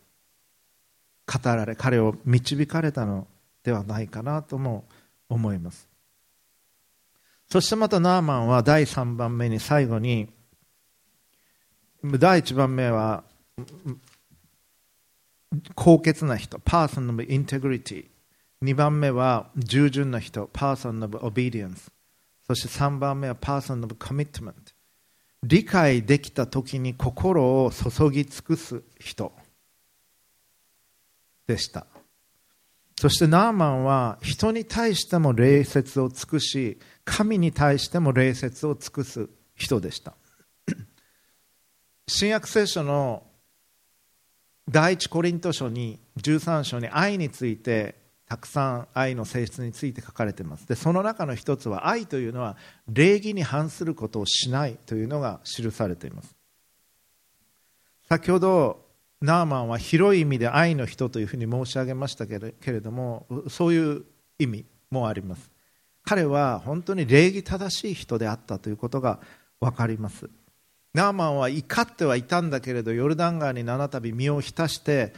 [1.44, 3.26] られ彼を導かれたの
[3.62, 4.86] ではないかなとも
[5.28, 5.86] 思います。
[7.50, 10.28] そしてまたナーマンは第3番目に最後に
[12.02, 13.24] 第1番目は
[15.74, 18.06] 高潔な人、パーソン of integrity。
[18.62, 21.90] 2番目は従順な人、パーソン of obedience。
[22.46, 24.52] そして3番目はパーソン of commitment。
[25.42, 29.32] 理解できた時に心を注ぎ尽くす人
[31.46, 31.86] でした。
[33.00, 40.14] そしてナーマンは人に対しても礼節を尽くし、神に対しても礼節を尽くす人でした。
[42.08, 43.27] 新約聖書の
[44.68, 47.94] 第一コリント書に13章に愛について
[48.28, 50.68] たくさん愛の性質について書かれています。
[50.68, 56.36] でその中の一つは愛というのは礼儀に反することをしないというのが記されています。
[58.08, 58.86] 先ほど
[59.22, 64.04] ナーマンは広い意味で愛の人というふうに申し上げましたけれどもそういう
[64.38, 65.50] 意味もあります。
[66.04, 69.20] 彼は本当に礼儀正しい人であったということが
[69.60, 70.28] 分かります。
[70.94, 75.12] ナーマンは怒ってはいたんだけれどヨルダン川に七度身を浸して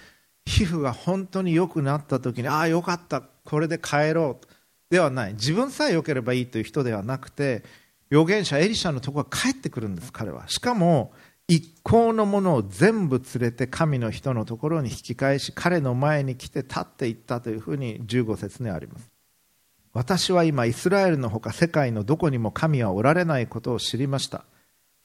[0.44, 4.46] 皮膚が本当に良くなった時にああよかったこれで帰ろう
[4.90, 5.34] ではない。
[5.34, 7.62] 自分さえ良ければいいという人ではなくて
[8.10, 10.48] 預言者エリシャのところが帰ってくるんです彼は。
[10.48, 11.12] しかも
[11.46, 19.10] 一向のものを全部連れて神の人のところに引き返し彼の前に来て立っていったというふうに15節にあります。
[19.92, 24.44] 私は今イスラエルのほか世界のどこにも神はおられないことを知りました。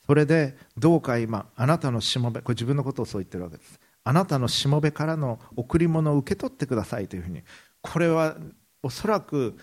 [0.06, 3.80] それでどうか今あなたのしもべこれ自分のことをそう言ってるわけです。
[4.04, 7.42] あなたのしもべからの贈り物を受け取ってくださいというふうに。
[7.82, 8.36] これは
[8.82, 9.56] おそらく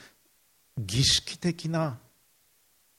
[0.77, 1.97] 儀式的な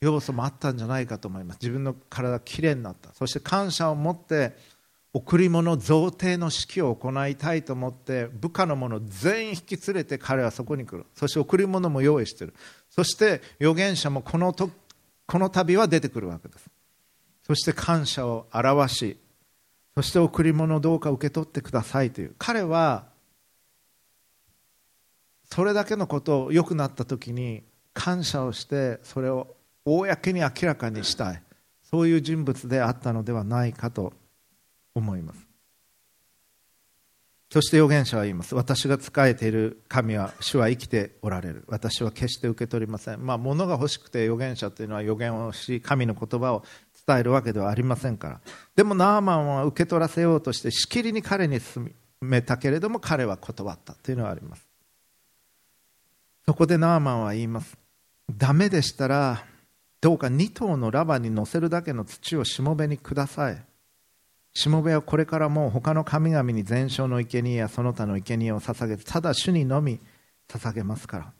[0.00, 1.59] 要素もあったんじゃないかと思います。
[1.61, 3.12] 自分の体がきれいになった。
[3.12, 4.57] そして感謝を持って
[5.12, 11.07] 贈り物贈呈の式を行いたいと思って部下の者全員引き連れて彼はそこに来る。
[11.14, 12.54] そして贈り物も用意している。
[12.90, 14.70] そして預言者もこのと
[15.26, 16.73] この旅は出てくるわけです。
[17.46, 19.18] そして感謝を表し
[19.94, 22.35] そして贈り物をどうか受け取ってくださいという。
[22.38, 23.07] 彼は
[25.44, 29.54] それだけのことを良くなった時に感謝をしてそれを
[29.85, 31.42] 公に明らかにしたい。
[31.85, 34.12] そういう人物であったのではないかと
[34.96, 35.46] 思います。
[37.50, 38.57] そして預言者は言います。
[38.57, 41.62] 私が仕えている神は主は生きておられる。
[41.68, 43.24] 私は決して受け取りません。
[43.24, 46.64] まあ物が欲しくて預言者というのは預言をし神の言葉を
[47.06, 48.40] 伝えるわけではありませんから。
[48.76, 54.66] でもナーマンは受け取らせようとしてしきりに彼に進めたけれども彼は断ったというのはあります。
[56.46, 57.76] そこでナーマンは言います。
[58.30, 59.44] ダメでしたら
[60.00, 63.64] どうか2頭のラバに乗せるだけの土をしもべにください。
[64.52, 70.00] しもべはこれからもう他の神々に全焼の生贄やその他の生贄を捧げてただ主にのみ
[70.48, 71.32] 捧げますから。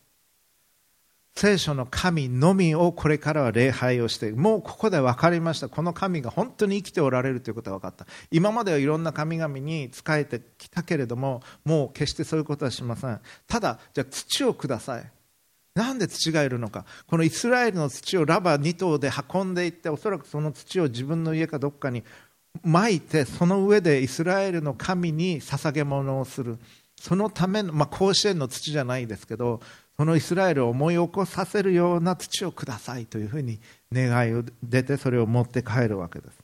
[1.37, 5.69] 聖書の神のみをこれからは礼拝をしてもうここで分かりました。
[5.69, 8.07] この神が本当に生きておられるということが分かった。
[8.31, 13.21] 今まではいろんな神々に仕えてきたけれどももう決してそういうことはしません。
[13.49, 15.11] ただじゃあ土をください。
[15.75, 16.85] なんで土がいるのか。
[17.09, 22.05] このイスラエルの土をラバ2頭で運んでいっておそらくその土を自分の家かどっかに
[22.63, 26.59] まいてその上でイスラエルの神に捧げ物をする。
[27.01, 29.61] そのための、まあ、甲子園の土じゃないですけど
[29.97, 33.61] そのイスラエルを思い起こさせるような土をくださいというふうに
[33.93, 36.39] 願いを出てそれを持って帰るわけです。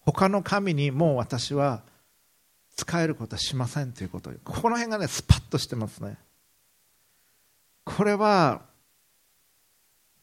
[0.00, 1.82] 他の神にもう私は
[2.76, 6.16] 使えることはしませんということここの辺がねスパッとしてますね。
[7.84, 8.62] これは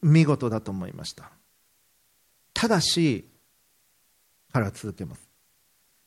[0.01, 1.31] 見事だと思いました。
[2.53, 3.25] ただし
[4.51, 5.32] 彼は続けます。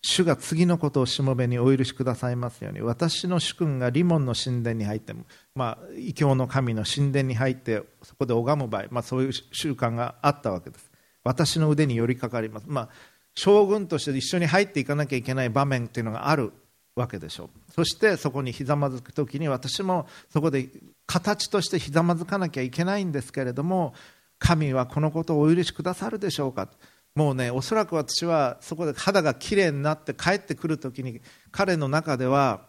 [0.09, 5.15] 主が次のことをしもべにお許しくださいますように私の主君がリモンの神殿に入って、
[5.57, 10.93] まあ、異教の神の神殿に入ってそこで拝む場合、まあ、そういう習慣があったわけです。
[11.25, 12.89] 私の腕に寄りかかります、まあ、
[13.35, 16.53] 将軍として一緒に入っていかなきゃいけない場面というのがある
[16.95, 17.73] わけでしょう。
[17.73, 20.69] そしてそこにひざまずく時に私もそこで
[21.07, 23.93] 形としてひざまずかなきゃいけないんですけれども
[24.39, 26.69] 神はこのことをお許しくださるでしょうか。
[27.17, 32.67] もうねおそらく私はそこで肌がきれいになって帰ってくるときに彼の中では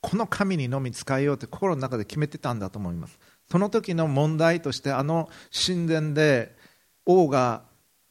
[0.00, 3.20] この神にのみ使えようって心の中で決めてたんだと思います。
[3.50, 6.56] その時の問題としてあの神殿で
[7.06, 7.62] 王が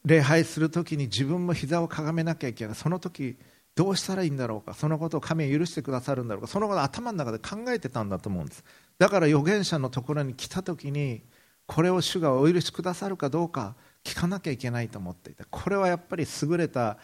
[0.06, 2.76] 礼拝する時に自分も膝をかがめなきゃいけない。
[2.76, 3.38] その時
[3.76, 4.76] どうしたらいいんだろうか。
[4.76, 6.48] そのことを神は許してくださるんだろうか。
[6.48, 8.64] そのことを頭の中で考えてたんだと思うんです。
[9.00, 11.24] だから預言者のところに来た時に
[11.66, 15.46] これを主がお許しくださるかどうか聞かなきゃいけないと思っていた。
[15.46, 16.98] これはやっぱり優れた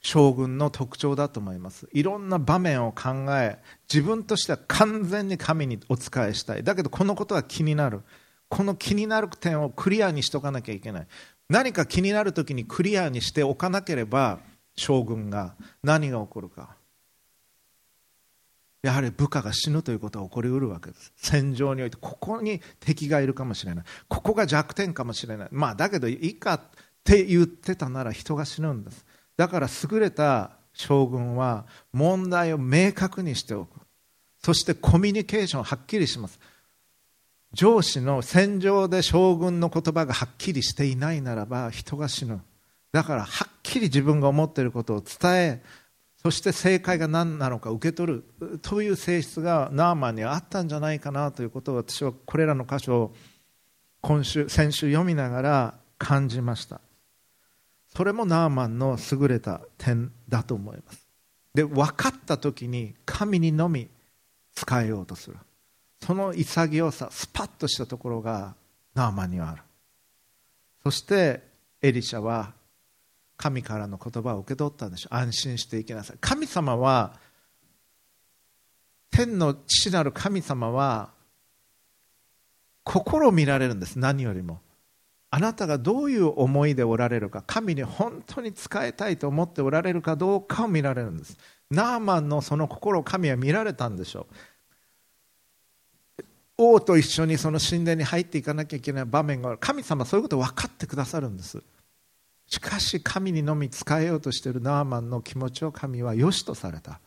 [0.00, 1.88] 将軍の特徴だと思います。
[1.92, 3.58] いろんな場面を考え
[3.92, 6.64] 自分としては完全に神にお仕えしたい。
[6.64, 8.02] だけどこのことは気になる。
[8.48, 11.06] この気になる点をクリアにしておかなきゃいけない。
[11.48, 14.40] 何か気になる時にクリアにしておかなければ
[14.76, 16.76] 将軍が何が起こるか。
[18.82, 21.12] やはり部下が死ぬということは起こりうるわけです。
[21.16, 23.84] 戦場においてここに敵がいるかもしれない。
[24.08, 25.48] ここが弱点かもしれない。
[25.50, 26.60] まあだけどいいかっ
[27.04, 29.04] て言ってたなら人が死ぬんです。
[29.36, 33.80] だから優れた将軍は問題を明確にしておく。
[34.42, 36.40] そしてコミュニケーションはっきりします。
[37.52, 42.40] 上司の戦場で将軍の言葉がはっきりしていないならば人が死ぬ。
[42.92, 45.62] だからはっきり自分が思っていることを伝え
[46.22, 53.14] そして正解が何なのか受け取るという性質がナーマンにあったんじゃないかなということを私はこれらの箇所を
[54.02, 56.82] 今週先週読みながら感じました。
[57.94, 61.06] それもナーマンの優れた点だと思います。
[61.54, 63.88] で分かった時に神にのみ
[64.54, 65.38] 使えようとする。
[66.04, 68.54] その潔さスパッとしたところが
[68.94, 69.62] ナーマンにはある。
[70.82, 71.42] そして
[71.80, 72.52] エリシャは
[73.40, 75.14] 神からの言葉を受け取ったんでしょう。
[75.14, 76.18] 安心していきなさい。
[76.20, 77.18] 神様は
[79.10, 81.10] 天の父なる神様は
[82.84, 83.98] 心を見られるんです。
[83.98, 84.60] 何よりも。
[85.30, 87.42] あなたがどういう思いでおられるか。
[87.46, 90.16] 神に本当に仕えたいと思っておられるか。
[90.16, 91.38] どうかを見られるんです。
[91.70, 94.26] ナーマンのその心を神は見られたんでしょ
[96.18, 96.24] う。
[96.58, 99.58] 王と一緒にその神殿に入っていかなきゃいけない場面がある。
[99.58, 101.62] 神様はそういうことを分かってくださるんです。
[102.50, 107.00] しかし神にのみ仕えようとしているナーマンの気持ちを神は良しとされた。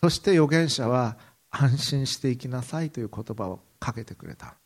[0.00, 1.16] そして預言者は
[1.50, 4.56] 安心していきなさいという言葉をかけてくれた。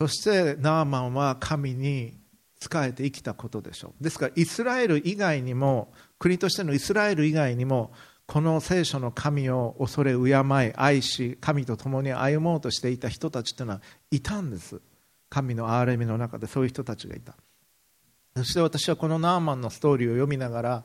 [0.00, 2.14] そしてナーマンは神に
[2.60, 4.02] 仕えて生きたことでしょう。
[4.02, 7.92] ですからイスラエル以外にも国としてのイスラエル以外にも
[8.26, 13.80] この聖書の神を恐れ敬い愛し神と共に歩もうとしていた人たちというのは
[14.12, 14.80] いたんです。
[15.30, 17.34] 神の憐れみの中でそういう人たちがいた。
[18.38, 20.84] そして私はこのナーマンのストーリーを読みながら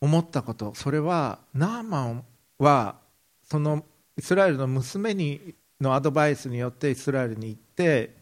[0.00, 0.74] 思ったこと。
[0.74, 2.24] それはナーマン
[2.58, 2.96] は
[3.42, 3.84] その
[4.16, 8.16] イスラエルの娘にのアドバイスによってイスラエルに行って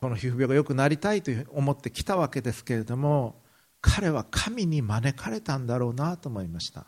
[0.00, 3.42] この皮膚病が良くなりたいと思ってきたわけですけれども
[3.82, 6.86] 彼は神に招かれたんだろうなと思いました。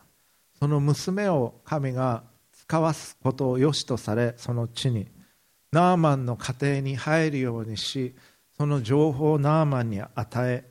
[0.58, 2.22] その娘を神が
[2.52, 5.08] 使わすことを良しとされその地に
[5.72, 8.14] ナーマンの家庭に入るようにし
[8.62, 10.70] その情報をナーマンに与え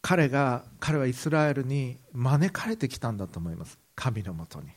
[0.00, 3.78] 彼が彼はイスラエルに招かれてきたんだと思います。
[3.94, 4.68] 神のもとに。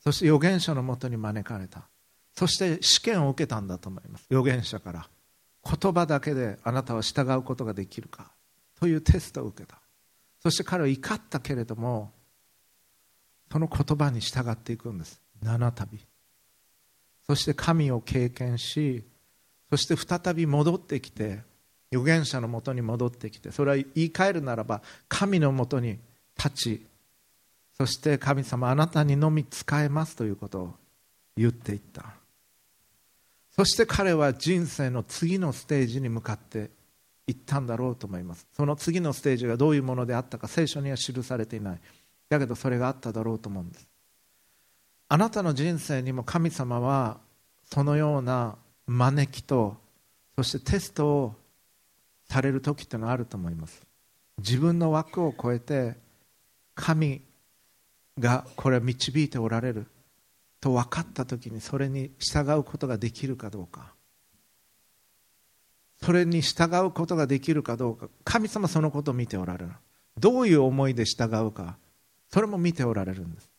[0.00, 1.88] そして預言者のもとに招かれた。
[2.34, 4.26] そして試験を受けたんだと思います。
[4.30, 5.08] 預言者から。
[5.64, 8.32] 言葉だけであなたは従うことができるか。
[8.78, 9.80] というテストを受けた。
[10.40, 12.12] そして彼は怒ったけれども
[13.50, 15.22] その言葉に従っていくんです。
[15.40, 15.86] 七度
[17.26, 19.06] そして神を経験し
[19.70, 21.40] そして再び戻ってきて
[21.92, 25.98] 預言者のもとに戻ってきてそれは言い換えるならば神のもとに
[26.36, 26.86] 立ち
[27.76, 30.74] そして神様あなたにのみ使えますということを
[31.36, 32.14] 言っていった。
[33.54, 36.70] そして彼は人生の次のステージに向かって
[37.26, 38.46] 行ったんだろうと思います。
[38.54, 41.80] その次のステージがどういうものであったか聖書には記されていない。
[42.30, 43.86] だけどそれがあっただろうと思うんです。
[45.08, 47.18] あなたの人生にも神様は
[47.64, 48.56] そのような
[48.86, 49.76] 招きと
[50.36, 51.34] そしてテストを
[52.28, 53.86] される時ってのはあると思います。
[54.38, 55.96] 自分の枠を超えて
[56.74, 57.22] 神
[58.18, 59.86] がこれ導いておられる
[60.60, 63.94] と分かった時にそれに従うことができるかどうか。
[66.02, 68.08] それに従うことができるかどうか。
[68.24, 69.72] 神様そのことを見ておられる。
[70.18, 71.76] どういう思いで従うか
[72.30, 73.50] それも見ておられるんです。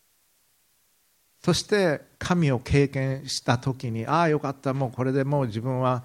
[1.48, 6.04] そして神を経験した時にああよかったもうこれでもう自分は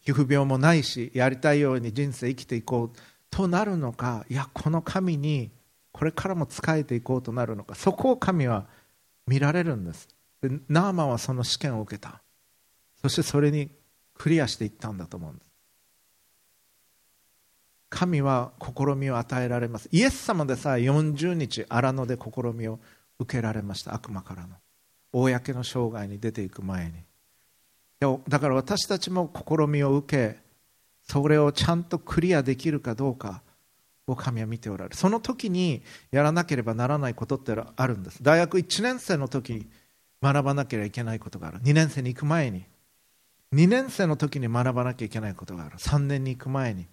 [0.00, 2.98] 皮膚病もないしやりたいように人生生きていこう
[3.30, 5.50] となるのかいやこの神に
[5.92, 8.64] これからも仕えていこうとなるのかそこを神は
[9.26, 10.08] 見られるんです。
[10.40, 12.22] でナーマンはその試験を受けた。
[13.02, 13.68] そしてそれに
[14.16, 15.46] クリアしていったんだと思うんです。
[17.90, 19.90] 神は試みを与えられます。
[19.92, 22.80] イエス様でさえ40日荒野で試みを
[23.18, 23.92] 受けられました。
[23.92, 24.56] 悪魔からの。
[25.12, 26.92] 公の生涯に出ていく前に。
[28.28, 30.38] だから私たちも試みを受け
[31.02, 33.42] それをちゃんとクリアできるかどうか
[34.06, 34.96] を神は見ておられる。
[34.96, 38.22] その時にやらなければならないことってあるんです。
[38.22, 39.68] 大学1年生の時に
[40.22, 41.60] 学ばなければいけないことがある。
[41.60, 42.64] 2年生に行く前に。
[43.52, 45.76] 2年生の時に学ばなきゃいけないことがある。
[45.78, 46.86] 3年に行く前に。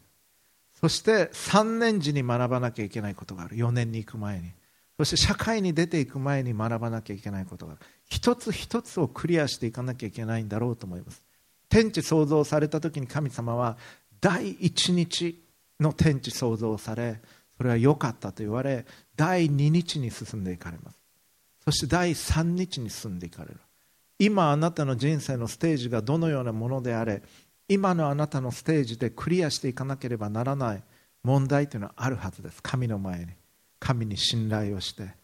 [0.79, 3.55] そして3年時に学ばなきゃいけないことがある。
[3.55, 4.51] 4年に行く前に。
[4.97, 7.81] そして社会に出ていく前に学ばなきゃいけないことがある。
[8.09, 11.21] 一つ一つをクリアしていかなきゃいけないんだろうと思います。
[11.69, 13.77] 天地創造された時に神様は
[14.21, 15.43] 第一日
[15.79, 17.19] の天地創造され
[17.57, 18.85] それは良かったと言われ
[19.15, 20.97] 第二日に進んでいかれます。
[21.65, 23.57] そして第三日に進んでいかれる。
[24.19, 27.21] 今あなたの人生のステージがどのようなものであれ
[27.67, 30.83] 今のあなたのステージでクリアしていかなければならない
[31.23, 32.63] 問題というのはあるはずです。
[32.63, 33.27] 神の前に
[33.79, 35.16] 神に信頼をして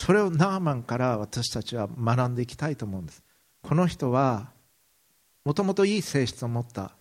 [0.00, 3.22] それをナーマンから私たちは学んでいきたいと思うんです。
[3.62, 4.50] この人は
[5.44, 6.92] もともといい性質を持った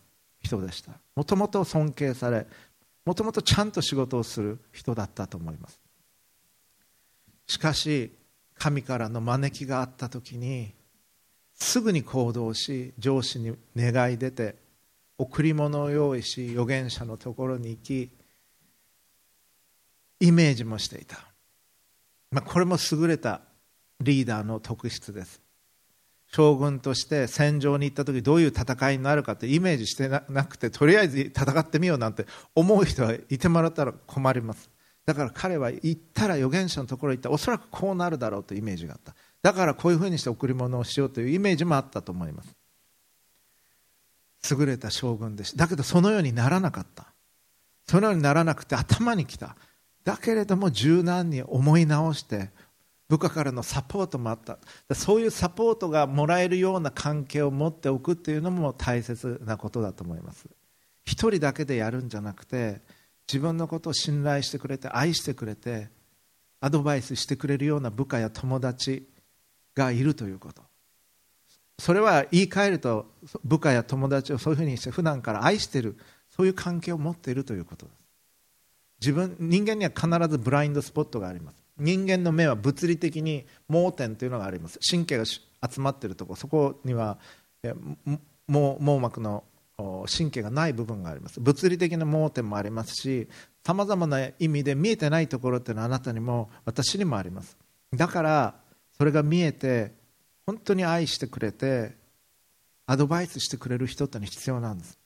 [0.41, 0.91] 人でした。
[1.15, 2.45] もともと尊敬され
[3.05, 5.79] もともとちゃんと仕事をする人だったと思います。
[7.47, 8.11] しかし
[8.55, 10.73] 神からの招きがあった時に
[11.55, 14.55] すぐに行動し上司に願い出て
[15.17, 18.09] 贈り物を用意し預言者のところに行き
[20.19, 21.28] イメージもしていた、
[22.31, 23.41] まあ、これも優れた
[24.01, 25.41] リーダーの特質です。
[26.31, 34.69] 将軍として戦場に行った時どういう戦いになるかってイメージしてなくてとりあえず戦ってみようなんて思う人はいてもらったら困ります。
[35.07, 39.15] だから彼は行ったら預言者のところに行ったおそらくこうなるだろうというイメージがあった。
[39.41, 42.55] だからこういうふうにして贈り物をしようというイメージもあったと思います。
[44.51, 45.57] 優れた将軍でした。
[45.57, 47.07] だけどそのようにならなかった。
[47.87, 49.55] そのようにならなくて頭にきた。
[50.03, 52.49] だけれども柔軟に思い直して
[53.09, 54.59] 部下からのサポートもあった。
[54.93, 60.47] そういうサポートがもらえるような関係を持っておくっていうのも大切なことだと思います。
[61.05, 62.81] 一人だけでやるんじゃなくて
[63.27, 65.89] 自分のことを信頼してくれて愛してくれて
[66.61, 69.07] アドバイスしてくれるような部下や友達
[69.73, 70.61] がいるということ。
[71.79, 73.07] それは言い換えると
[73.43, 75.97] 部下や友達をそういうふうにして普段から愛している
[76.29, 77.98] そういう関係を持っているということです。
[78.99, 81.63] 自分人間には必ずブラインドスポットがあります。
[81.77, 84.79] 人間の目は物理的に盲点というのがあります。
[84.79, 85.39] 神経が集
[85.77, 86.33] まっているとこ。
[86.33, 87.17] ろそこには
[88.47, 89.43] 網膜の
[90.13, 91.39] 神経がない部分があります。
[91.39, 93.27] 物理的な盲点もありますし
[93.65, 97.57] さまざまな意味で見えてないところっていうのはあなたにも私にもあります。
[97.93, 98.55] だから
[98.97, 99.93] それが見えて
[100.45, 101.95] 本当に愛してくれて
[102.85, 104.97] アドバイスしてくれる人ってのは必要なんです。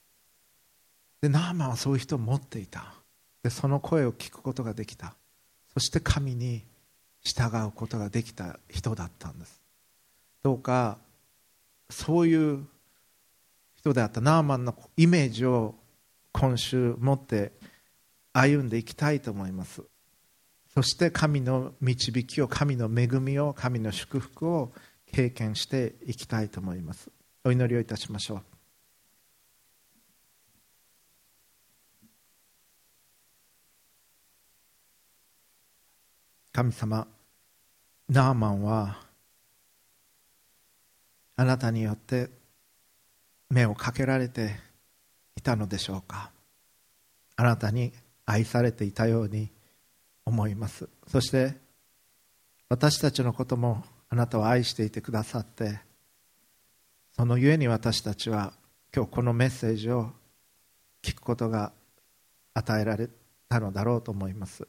[1.20, 2.93] でナーマンはそういう人を持っていた。
[3.44, 5.14] でその声を聞くことができた。
[5.74, 6.64] そして神に
[7.22, 9.60] 従うことができた人だったんです。
[10.42, 10.96] どうか
[11.90, 12.64] そういう
[13.76, 15.74] 人であったナーマンのイメージを
[16.32, 17.52] 今週持って
[18.32, 19.82] 歩んでいきたいと思います。
[20.72, 24.72] そして神の導きを神の恵みを神の祝福を
[25.12, 27.10] 経験していきたいと思います。
[27.44, 28.53] お祈りをいたしましょう。
[36.54, 37.08] 神様
[38.08, 39.00] ナーマンは
[41.34, 42.30] あなたによって
[43.50, 44.54] 目をかけられて
[45.36, 46.30] いたのでしょうか。
[47.34, 47.92] あなたに
[48.24, 49.50] 愛されていたように
[50.24, 50.88] 思います。
[51.08, 51.56] そして
[52.68, 55.80] 私たちのこともあなたは愛していてくださって
[57.16, 58.52] そのゆえに私たちは
[58.94, 60.12] 今日このメッセージを
[61.02, 61.72] 聞くことが
[62.54, 63.08] 与えられ
[63.48, 64.68] たのだろうと思います。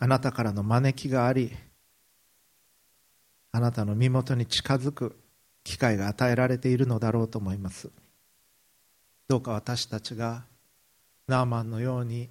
[0.00, 1.52] あなたからの招きがあり
[3.52, 5.16] あなたの身元に近づく
[5.62, 7.90] 機会が与えられているのだろうと思います。
[9.28, 10.44] どうか私たちが
[11.28, 12.30] ナーマンのように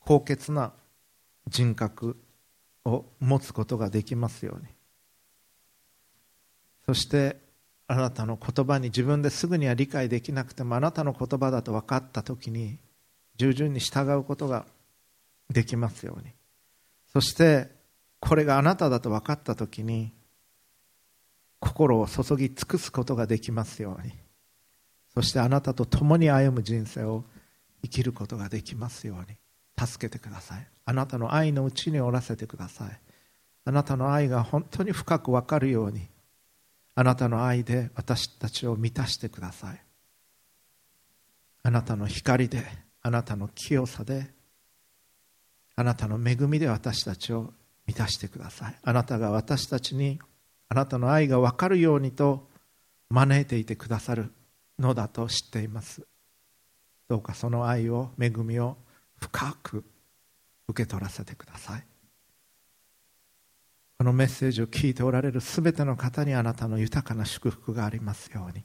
[0.00, 0.72] 高潔な
[1.48, 2.16] 人格
[2.84, 4.68] を持つことができますように。
[6.84, 7.36] そして
[7.88, 12.78] あなたの言葉に自分ですぐには理解できなくてもあなたの言葉だと分かった時に
[13.36, 14.66] 従順に従うことが
[15.50, 16.32] できますように。
[17.12, 17.70] そして
[18.20, 20.12] これがあなただと分かった時に
[21.60, 24.12] 心を注ぎ尽くすことができますように。
[25.14, 27.24] そしてあなたと共に歩む人生を
[27.82, 29.36] 生きることができますように。
[29.78, 30.66] 助けてください。
[30.86, 33.00] あなたの愛のうちにおらせてください。
[33.64, 36.08] あなたの愛が本当に深く分かるように。
[36.94, 39.82] あなたの愛で私たちを満たしてください。
[41.62, 42.64] あなたの光で
[43.02, 44.32] あなたの清さで
[45.76, 47.52] あなたの恵みで私たちを
[47.86, 48.76] 満たしてください。
[48.82, 50.18] あなたが私たちに
[50.68, 52.48] あなたの愛が分かるようにと
[53.10, 54.32] 招いていてくださる
[54.78, 56.02] のだと知っています。
[57.08, 58.76] どうかその愛を恵みを
[59.20, 59.84] 深く
[60.68, 61.84] 受け取らせてください。
[63.98, 68.64] このメッセージを聞いておられるすべての方にあなたの豊かな祝福がありますように。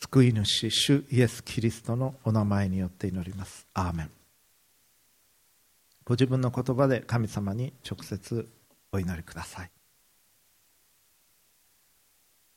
[0.00, 3.66] 救い主主イエス・キリストのお名前によって祈ります。
[3.74, 4.21] アーメン。
[6.12, 8.46] ご自分の言葉で神様に直接
[8.92, 9.70] お祈りください。